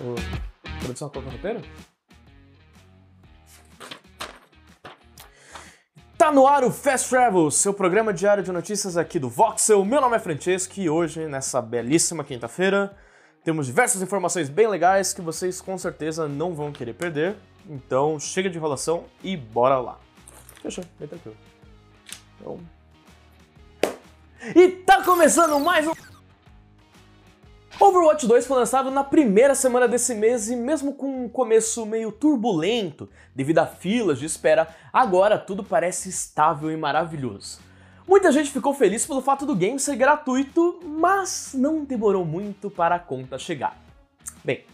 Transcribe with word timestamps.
O... 0.00 0.14
Produção 0.80 1.08
qual 1.08 1.24
roteiro? 1.24 1.62
Tá 6.16 6.32
no 6.32 6.46
ar 6.46 6.64
o 6.64 6.70
Fast 6.70 7.10
Travel, 7.10 7.50
seu 7.50 7.74
programa 7.74 8.12
diário 8.12 8.42
de 8.42 8.50
notícias 8.50 8.96
aqui 8.96 9.18
do 9.18 9.28
Voxel. 9.28 9.84
Meu 9.84 10.00
nome 10.00 10.16
é 10.16 10.18
Francesco 10.18 10.80
e 10.80 10.88
hoje, 10.88 11.26
nessa 11.26 11.60
belíssima 11.60 12.24
quinta-feira, 12.24 12.96
temos 13.42 13.66
diversas 13.66 14.00
informações 14.00 14.48
bem 14.48 14.66
legais 14.66 15.12
que 15.12 15.20
vocês 15.20 15.60
com 15.60 15.76
certeza 15.76 16.26
não 16.26 16.54
vão 16.54 16.72
querer 16.72 16.94
perder. 16.94 17.36
Então 17.68 18.18
chega 18.18 18.48
de 18.48 18.56
enrolação 18.56 19.04
e 19.22 19.36
bora 19.36 19.78
lá. 19.78 19.98
Fechou, 20.62 20.84
bem 20.98 21.08
tranquilo. 21.08 21.36
Então... 22.40 22.58
E 24.54 24.68
tá 24.68 25.02
começando 25.02 25.58
mais 25.60 25.86
um. 25.86 25.92
Overwatch 27.80 28.26
2 28.26 28.46
foi 28.46 28.56
lançado 28.56 28.88
na 28.90 29.02
primeira 29.02 29.52
semana 29.54 29.88
desse 29.88 30.14
mês 30.14 30.48
e, 30.48 30.54
mesmo 30.54 30.94
com 30.94 31.24
um 31.24 31.28
começo 31.28 31.84
meio 31.84 32.12
turbulento 32.12 33.08
devido 33.34 33.58
a 33.58 33.66
filas 33.66 34.20
de 34.20 34.26
espera, 34.26 34.68
agora 34.92 35.36
tudo 35.36 35.64
parece 35.64 36.08
estável 36.08 36.70
e 36.70 36.76
maravilhoso. 36.76 37.58
Muita 38.06 38.30
gente 38.30 38.50
ficou 38.50 38.72
feliz 38.72 39.04
pelo 39.04 39.20
fato 39.20 39.44
do 39.44 39.56
game 39.56 39.80
ser 39.80 39.96
gratuito, 39.96 40.80
mas 40.84 41.50
não 41.52 41.84
demorou 41.84 42.24
muito 42.24 42.70
para 42.70 42.94
a 42.94 43.00
conta 43.00 43.38
chegar. 43.40 43.76
Bem, 44.44 44.64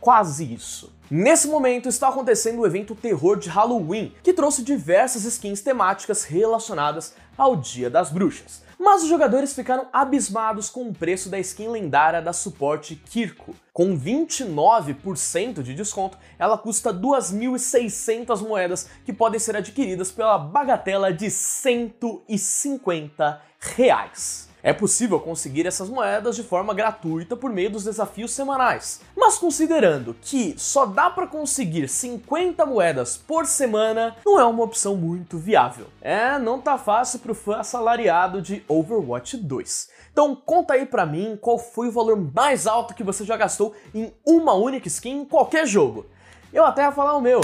quase 0.00 0.50
isso. 0.50 0.90
Nesse 1.10 1.48
momento 1.48 1.88
está 1.88 2.08
acontecendo 2.08 2.60
o 2.60 2.66
evento 2.66 2.94
Terror 2.94 3.38
de 3.38 3.50
Halloween, 3.50 4.14
que 4.22 4.32
trouxe 4.32 4.62
diversas 4.62 5.24
skins 5.24 5.60
temáticas 5.60 6.24
relacionadas 6.24 7.14
ao 7.36 7.56
Dia 7.56 7.90
das 7.90 8.10
Bruxas. 8.10 8.66
Mas 8.78 9.02
os 9.02 9.08
jogadores 9.08 9.52
ficaram 9.52 9.88
abismados 9.92 10.70
com 10.70 10.88
o 10.88 10.94
preço 10.94 11.28
da 11.28 11.40
skin 11.40 11.66
lendária 11.68 12.22
da 12.22 12.32
suporte 12.32 12.94
Kirko. 12.94 13.56
Com 13.72 13.98
29% 13.98 15.62
de 15.62 15.74
desconto, 15.74 16.16
ela 16.38 16.56
custa 16.56 16.94
2.600 16.94 18.46
moedas 18.46 18.88
que 19.04 19.12
podem 19.12 19.40
ser 19.40 19.56
adquiridas 19.56 20.12
pela 20.12 20.38
bagatela 20.38 21.12
de 21.12 21.28
150 21.28 23.42
reais. 23.58 24.47
É 24.62 24.72
possível 24.72 25.20
conseguir 25.20 25.66
essas 25.66 25.88
moedas 25.88 26.34
de 26.34 26.42
forma 26.42 26.74
gratuita 26.74 27.36
por 27.36 27.50
meio 27.50 27.70
dos 27.70 27.84
desafios 27.84 28.32
semanais, 28.32 29.00
mas 29.16 29.38
considerando 29.38 30.16
que 30.20 30.54
só 30.58 30.84
dá 30.84 31.08
para 31.08 31.28
conseguir 31.28 31.88
50 31.88 32.66
moedas 32.66 33.16
por 33.16 33.46
semana, 33.46 34.16
não 34.26 34.38
é 34.38 34.44
uma 34.44 34.64
opção 34.64 34.96
muito 34.96 35.38
viável. 35.38 35.86
É, 36.00 36.38
não 36.38 36.60
tá 36.60 36.76
fácil 36.76 37.20
pro 37.20 37.34
fã 37.34 37.58
assalariado 37.58 38.42
de 38.42 38.64
Overwatch 38.66 39.36
2. 39.36 39.90
Então 40.12 40.34
conta 40.34 40.74
aí 40.74 40.84
pra 40.84 41.06
mim 41.06 41.38
qual 41.40 41.58
foi 41.58 41.88
o 41.88 41.92
valor 41.92 42.16
mais 42.34 42.66
alto 42.66 42.94
que 42.94 43.04
você 43.04 43.24
já 43.24 43.36
gastou 43.36 43.74
em 43.94 44.12
uma 44.26 44.54
única 44.54 44.88
skin 44.88 45.20
em 45.20 45.24
qualquer 45.24 45.66
jogo. 45.66 46.06
Eu 46.52 46.64
até 46.64 46.82
ia 46.82 46.90
falar 46.90 47.14
o 47.16 47.20
meu, 47.20 47.40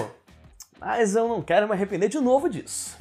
mas 0.80 1.14
eu 1.14 1.28
não 1.28 1.40
quero 1.40 1.68
me 1.68 1.74
arrepender 1.74 2.08
de 2.08 2.18
novo 2.18 2.48
disso. 2.48 2.96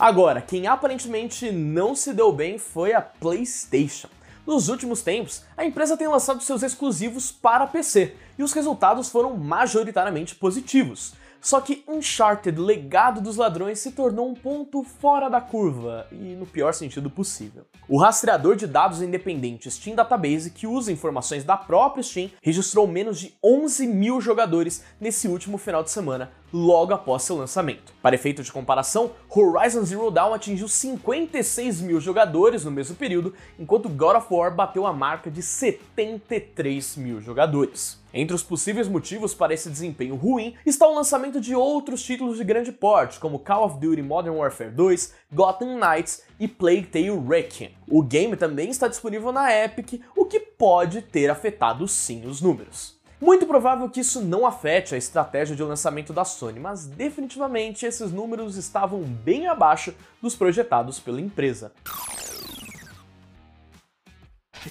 Agora, 0.00 0.40
quem 0.40 0.66
aparentemente 0.66 1.52
não 1.52 1.94
se 1.94 2.14
deu 2.14 2.32
bem 2.32 2.56
foi 2.56 2.94
a 2.94 3.02
PlayStation. 3.02 4.08
Nos 4.46 4.70
últimos 4.70 5.02
tempos, 5.02 5.44
a 5.54 5.62
empresa 5.62 5.94
tem 5.94 6.08
lançado 6.08 6.42
seus 6.42 6.62
exclusivos 6.62 7.30
para 7.30 7.66
PC 7.66 8.14
e 8.38 8.42
os 8.42 8.54
resultados 8.54 9.10
foram 9.10 9.36
majoritariamente 9.36 10.34
positivos. 10.34 11.12
Só 11.40 11.60
que 11.60 11.82
Uncharted 11.88 12.60
Legado 12.60 13.20
dos 13.20 13.36
Ladrões 13.36 13.78
se 13.78 13.92
tornou 13.92 14.28
um 14.28 14.34
ponto 14.34 14.82
fora 14.82 15.28
da 15.28 15.40
curva, 15.40 16.06
e 16.12 16.34
no 16.34 16.44
pior 16.44 16.74
sentido 16.74 17.08
possível. 17.08 17.64
O 17.88 17.98
rastreador 17.98 18.56
de 18.56 18.66
dados 18.66 19.00
independente 19.00 19.70
Steam 19.70 19.96
Database, 19.96 20.50
que 20.50 20.66
usa 20.66 20.92
informações 20.92 21.42
da 21.42 21.56
própria 21.56 22.02
Steam, 22.02 22.30
registrou 22.42 22.86
menos 22.86 23.18
de 23.18 23.34
11 23.42 23.86
mil 23.86 24.20
jogadores 24.20 24.84
nesse 25.00 25.28
último 25.28 25.56
final 25.56 25.82
de 25.82 25.90
semana, 25.90 26.30
logo 26.52 26.92
após 26.92 27.22
seu 27.22 27.36
lançamento. 27.36 27.92
Para 28.02 28.14
efeito 28.14 28.42
de 28.42 28.52
comparação, 28.52 29.12
Horizon 29.28 29.84
Zero 29.84 30.10
Dawn 30.10 30.34
atingiu 30.34 30.68
56 30.68 31.80
mil 31.80 32.00
jogadores 32.00 32.64
no 32.64 32.70
mesmo 32.70 32.96
período, 32.96 33.34
enquanto 33.58 33.88
God 33.88 34.16
of 34.16 34.26
War 34.30 34.54
bateu 34.54 34.86
a 34.86 34.92
marca 34.92 35.30
de 35.30 35.42
73 35.42 36.96
mil 36.96 37.20
jogadores. 37.20 37.99
Entre 38.12 38.34
os 38.34 38.42
possíveis 38.42 38.88
motivos 38.88 39.34
para 39.34 39.54
esse 39.54 39.70
desempenho 39.70 40.16
ruim 40.16 40.56
está 40.66 40.86
o 40.86 40.94
lançamento 40.94 41.40
de 41.40 41.54
outros 41.54 42.02
títulos 42.02 42.38
de 42.38 42.44
grande 42.44 42.72
porte, 42.72 43.20
como 43.20 43.38
Call 43.38 43.64
of 43.64 43.78
Duty 43.78 44.02
Modern 44.02 44.36
Warfare 44.36 44.70
2, 44.70 45.14
Gotham 45.32 45.78
Knights 45.78 46.22
e 46.38 46.48
Plague 46.48 46.86
Tale 46.86 47.18
Requiem. 47.28 47.74
O 47.88 48.02
game 48.02 48.36
também 48.36 48.68
está 48.68 48.88
disponível 48.88 49.30
na 49.30 49.52
Epic, 49.52 50.02
o 50.16 50.24
que 50.24 50.40
pode 50.40 51.02
ter 51.02 51.30
afetado 51.30 51.86
sim 51.86 52.26
os 52.26 52.40
números. 52.40 53.00
Muito 53.20 53.46
provável 53.46 53.86
que 53.90 54.00
isso 54.00 54.22
não 54.22 54.46
afete 54.46 54.94
a 54.94 54.98
estratégia 54.98 55.54
de 55.54 55.62
lançamento 55.62 56.10
da 56.10 56.24
Sony, 56.24 56.58
mas 56.58 56.86
definitivamente 56.86 57.84
esses 57.84 58.10
números 58.10 58.56
estavam 58.56 59.02
bem 59.02 59.46
abaixo 59.46 59.94
dos 60.22 60.34
projetados 60.34 60.98
pela 60.98 61.20
empresa. 61.20 61.70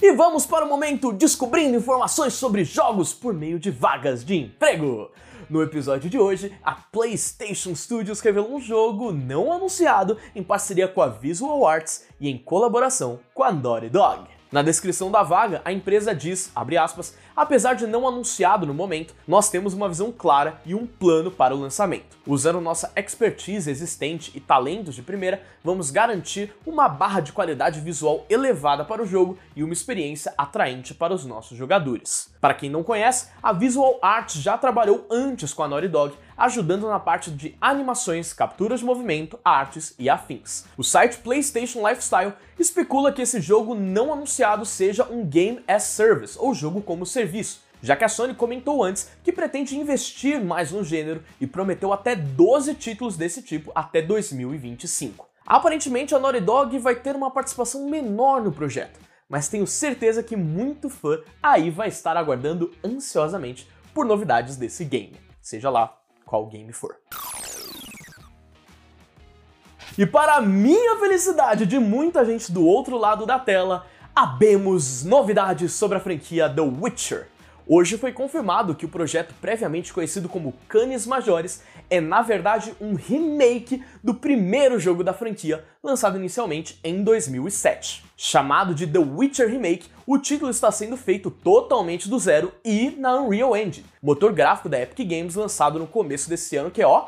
E 0.01 0.13
vamos 0.13 0.45
para 0.45 0.63
o 0.63 0.69
momento 0.69 1.11
descobrindo 1.11 1.75
informações 1.75 2.33
sobre 2.33 2.63
jogos 2.63 3.13
por 3.13 3.33
meio 3.33 3.59
de 3.59 3.69
vagas 3.69 4.23
de 4.23 4.33
emprego. 4.33 5.11
No 5.49 5.61
episódio 5.61 6.09
de 6.09 6.17
hoje, 6.17 6.57
a 6.63 6.73
PlayStation 6.73 7.75
Studios 7.75 8.21
revelou 8.21 8.55
um 8.55 8.61
jogo 8.61 9.11
não 9.11 9.51
anunciado 9.51 10.17
em 10.33 10.41
parceria 10.41 10.87
com 10.87 11.01
a 11.01 11.07
Visual 11.07 11.67
Arts 11.67 12.05
e 12.17 12.29
em 12.29 12.37
colaboração 12.37 13.19
com 13.33 13.43
a 13.43 13.51
Naughty 13.51 13.89
Dog. 13.89 14.38
Na 14.51 14.63
descrição 14.63 15.11
da 15.11 15.21
vaga, 15.21 15.61
a 15.63 15.71
empresa 15.71 16.13
diz, 16.13 16.51
aspas, 16.55 17.15
apesar 17.35 17.75
de 17.75 17.85
não 17.85 18.07
anunciado 18.07 18.65
no 18.65 18.73
momento, 18.73 19.13
nós 19.27 19.47
temos 19.47 19.75
uma 19.75 19.87
visão 19.87 20.11
clara 20.11 20.59
e 20.65 20.73
um 20.73 20.87
plano 20.87 21.29
para 21.29 21.55
o 21.55 21.59
lançamento. 21.59 22.17
Usando 22.25 22.59
nossa 22.59 22.91
expertise 22.95 23.69
existente 23.69 24.31
e 24.33 24.39
talentos 24.39 24.95
de 24.95 25.03
primeira, 25.03 25.43
vamos 25.63 25.91
garantir 25.91 26.51
uma 26.65 26.89
barra 26.89 27.19
de 27.19 27.31
qualidade 27.31 27.79
visual 27.79 28.25
elevada 28.27 28.83
para 28.83 29.03
o 29.03 29.05
jogo 29.05 29.37
e 29.55 29.63
uma 29.63 29.73
experiência 29.73 30.33
atraente 30.35 30.95
para 30.95 31.13
os 31.13 31.25
nossos 31.25 31.55
jogadores. 31.55 32.33
Para 32.41 32.55
quem 32.55 32.71
não 32.71 32.81
conhece, 32.81 33.27
a 33.43 33.53
Visual 33.53 33.99
Arts 34.01 34.41
já 34.41 34.57
trabalhou 34.57 35.05
antes 35.11 35.53
com 35.53 35.61
a 35.61 35.67
Naughty 35.67 35.89
Dog 35.89 36.15
ajudando 36.39 36.87
na 36.87 36.99
parte 36.99 37.29
de 37.29 37.53
animações, 37.59 38.31
capturas 38.31 38.79
de 38.79 38.85
movimento, 38.85 39.37
artes 39.43 39.93
e 39.99 40.09
afins. 40.09 40.63
O 40.77 40.83
site 40.83 41.17
PlayStation 41.17 41.85
Lifestyle 41.87 42.33
especula 42.57 43.11
que 43.11 43.21
esse 43.21 43.41
jogo 43.41 43.75
não 43.75 44.13
anunciado 44.13 44.38
seja 44.65 45.05
um 45.05 45.25
Game 45.25 45.63
as 45.67 45.83
Service, 45.83 46.37
ou 46.39 46.53
jogo 46.53 46.81
como 46.81 47.05
serviço, 47.05 47.61
já 47.81 47.95
que 47.95 48.03
a 48.03 48.09
Sony 48.09 48.33
comentou 48.33 48.83
antes 48.83 49.09
que 49.23 49.31
pretende 49.31 49.77
investir 49.77 50.43
mais 50.43 50.71
no 50.71 50.83
gênero 50.83 51.23
e 51.39 51.47
prometeu 51.47 51.93
até 51.93 52.15
12 52.15 52.75
títulos 52.75 53.17
desse 53.17 53.41
tipo 53.41 53.71
até 53.73 54.01
2025. 54.01 55.27
Aparentemente, 55.45 56.13
a 56.13 56.19
Naughty 56.19 56.41
Dog 56.41 56.77
vai 56.77 56.95
ter 56.95 57.15
uma 57.15 57.31
participação 57.31 57.89
menor 57.89 58.43
no 58.43 58.51
projeto, 58.51 58.99
mas 59.27 59.49
tenho 59.49 59.65
certeza 59.65 60.21
que 60.21 60.35
muito 60.35 60.89
fã 60.89 61.19
aí 61.41 61.69
vai 61.69 61.87
estar 61.87 62.15
aguardando 62.17 62.71
ansiosamente 62.83 63.67
por 63.93 64.05
novidades 64.05 64.57
desse 64.57 64.85
game, 64.85 65.15
seja 65.41 65.69
lá 65.69 65.97
qual 66.25 66.45
game 66.45 66.71
for. 66.71 66.95
E 69.97 70.05
para 70.05 70.39
minha 70.39 70.97
felicidade 70.97 71.65
de 71.65 71.77
muita 71.77 72.23
gente 72.23 72.51
do 72.51 72.65
outro 72.65 72.97
lado 72.97 73.25
da 73.25 73.37
tela, 73.37 73.85
abemos 74.21 75.05
novidades 75.05 75.71
sobre 75.71 75.97
a 75.97 76.01
franquia 76.01 76.49
The 76.49 76.59
Witcher. 76.59 77.27
Hoje 77.65 77.97
foi 77.97 78.11
confirmado 78.11 78.75
que 78.75 78.85
o 78.85 78.89
projeto 78.89 79.33
previamente 79.39 79.93
conhecido 79.93 80.27
como 80.27 80.53
Canis 80.67 81.07
Majores 81.07 81.63
é 81.89 82.01
na 82.01 82.21
verdade 82.21 82.75
um 82.81 82.95
remake 82.95 83.81
do 84.03 84.13
primeiro 84.13 84.77
jogo 84.77 85.05
da 85.05 85.13
franquia, 85.13 85.63
lançado 85.81 86.17
inicialmente 86.17 86.77
em 86.83 87.01
2007. 87.01 88.03
Chamado 88.17 88.75
de 88.75 88.85
The 88.85 88.99
Witcher 88.99 89.49
Remake, 89.49 89.87
o 90.05 90.17
título 90.17 90.51
está 90.51 90.69
sendo 90.69 90.97
feito 90.97 91.31
totalmente 91.31 92.09
do 92.09 92.19
zero 92.19 92.51
e 92.65 92.89
na 92.97 93.21
Unreal 93.21 93.55
Engine, 93.55 93.85
motor 94.03 94.33
gráfico 94.33 94.67
da 94.67 94.81
Epic 94.81 95.07
Games 95.07 95.35
lançado 95.35 95.79
no 95.79 95.87
começo 95.87 96.29
desse 96.29 96.57
ano 96.57 96.71
que 96.71 96.81
é 96.81 96.85
ó, 96.85 97.07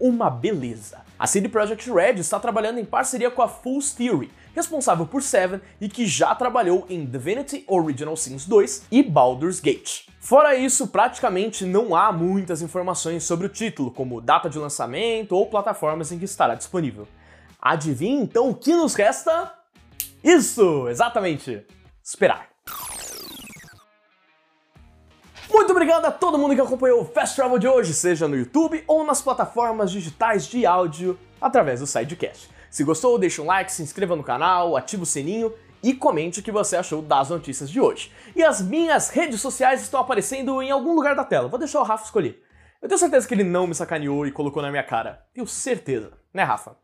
uma 0.00 0.28
beleza. 0.28 1.06
A 1.18 1.26
CD 1.26 1.48
Projekt 1.48 1.90
Red 1.90 2.20
está 2.20 2.38
trabalhando 2.38 2.78
em 2.78 2.84
parceria 2.84 3.28
com 3.28 3.42
a 3.42 3.48
Fool's 3.48 3.92
Theory, 3.92 4.30
responsável 4.54 5.04
por 5.04 5.20
Seven 5.20 5.60
e 5.80 5.88
que 5.88 6.06
já 6.06 6.32
trabalhou 6.32 6.86
em 6.88 7.04
Divinity 7.04 7.64
Original 7.66 8.16
Sins 8.16 8.46
2 8.46 8.86
e 8.88 9.02
Baldur's 9.02 9.58
Gate. 9.58 10.06
Fora 10.20 10.54
isso, 10.54 10.86
praticamente 10.86 11.64
não 11.64 11.96
há 11.96 12.12
muitas 12.12 12.62
informações 12.62 13.24
sobre 13.24 13.46
o 13.46 13.50
título, 13.50 13.90
como 13.90 14.20
data 14.20 14.48
de 14.48 14.60
lançamento 14.60 15.32
ou 15.32 15.46
plataformas 15.46 16.12
em 16.12 16.20
que 16.20 16.24
estará 16.24 16.54
disponível. 16.54 17.08
Adivinha 17.60 18.22
então 18.22 18.50
o 18.50 18.54
que 18.54 18.72
nos 18.72 18.94
resta? 18.94 19.52
Isso, 20.22 20.88
exatamente! 20.88 21.66
Esperar. 22.00 22.48
Obrigado 25.78 26.06
a 26.06 26.10
todo 26.10 26.36
mundo 26.36 26.56
que 26.56 26.60
acompanhou 26.60 27.02
o 27.02 27.04
Fast 27.04 27.36
Travel 27.36 27.56
de 27.56 27.68
hoje, 27.68 27.94
seja 27.94 28.26
no 28.26 28.36
YouTube 28.36 28.82
ou 28.88 29.04
nas 29.04 29.22
plataformas 29.22 29.92
digitais 29.92 30.44
de 30.44 30.66
áudio 30.66 31.16
através 31.40 31.78
do 31.78 31.86
Sidecast. 31.86 32.50
Se 32.68 32.82
gostou, 32.82 33.16
deixa 33.16 33.40
um 33.40 33.46
like, 33.46 33.70
se 33.70 33.80
inscreva 33.80 34.16
no 34.16 34.24
canal, 34.24 34.76
ativa 34.76 35.04
o 35.04 35.06
sininho 35.06 35.54
e 35.80 35.94
comente 35.94 36.40
o 36.40 36.42
que 36.42 36.50
você 36.50 36.76
achou 36.76 37.00
das 37.00 37.30
notícias 37.30 37.70
de 37.70 37.80
hoje. 37.80 38.10
E 38.34 38.42
as 38.42 38.60
minhas 38.60 39.08
redes 39.08 39.40
sociais 39.40 39.80
estão 39.80 40.00
aparecendo 40.00 40.60
em 40.60 40.72
algum 40.72 40.96
lugar 40.96 41.14
da 41.14 41.22
tela. 41.22 41.46
Vou 41.46 41.60
deixar 41.60 41.78
o 41.78 41.84
Rafa 41.84 42.06
escolher. 42.06 42.42
Eu 42.82 42.88
tenho 42.88 42.98
certeza 42.98 43.28
que 43.28 43.32
ele 43.32 43.44
não 43.44 43.68
me 43.68 43.74
sacaneou 43.74 44.26
e 44.26 44.32
colocou 44.32 44.60
na 44.60 44.72
minha 44.72 44.82
cara. 44.82 45.26
Tenho 45.32 45.46
certeza, 45.46 46.10
né, 46.34 46.42
Rafa? 46.42 46.76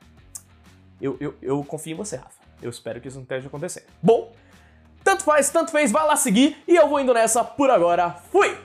Eu, 1.00 1.16
eu, 1.18 1.34
eu 1.42 1.64
confio 1.64 1.94
em 1.94 1.96
você, 1.96 2.14
Rafa. 2.14 2.38
Eu 2.62 2.70
espero 2.70 3.00
que 3.00 3.08
isso 3.08 3.16
não 3.16 3.24
esteja 3.24 3.48
acontecendo. 3.48 3.86
Bom, 4.00 4.32
tanto 5.02 5.24
faz, 5.24 5.50
tanto 5.50 5.72
fez, 5.72 5.90
vai 5.90 6.06
lá 6.06 6.14
seguir 6.14 6.62
e 6.68 6.76
eu 6.76 6.88
vou 6.88 7.00
indo 7.00 7.12
nessa 7.12 7.42
por 7.42 7.72
agora. 7.72 8.10
Fui! 8.30 8.56